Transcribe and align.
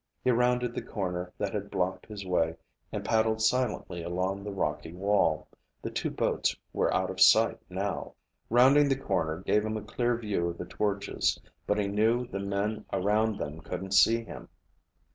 He 0.23 0.31
rounded 0.31 0.73
the 0.73 0.81
corner 0.81 1.31
that 1.37 1.53
had 1.53 1.69
blocked 1.69 2.07
his 2.07 2.25
way 2.25 2.55
and 2.91 3.05
paddled 3.05 3.39
silently 3.39 4.01
along 4.01 4.43
the 4.43 4.51
rocky 4.51 4.93
wall. 4.93 5.47
The 5.83 5.91
two 5.91 6.09
boats 6.09 6.55
were 6.73 6.91
out 6.91 7.11
of 7.11 7.21
sight 7.21 7.59
now. 7.69 8.15
Rounding 8.49 8.89
the 8.89 8.95
corner 8.97 9.41
gave 9.41 9.63
him 9.63 9.77
a 9.77 9.83
clear 9.83 10.17
view 10.17 10.49
of 10.49 10.57
the 10.57 10.65
torches, 10.65 11.39
but 11.67 11.77
he 11.77 11.87
knew 11.87 12.25
the 12.25 12.39
men 12.39 12.83
around 12.91 13.37
them 13.37 13.61
couldn't 13.61 13.93
see 13.93 14.23
him. 14.23 14.49